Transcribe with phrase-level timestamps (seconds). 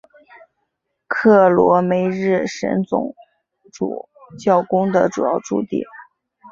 [1.07, 3.13] 克罗梅日什总
[3.71, 5.85] 主教宫的主要驻地。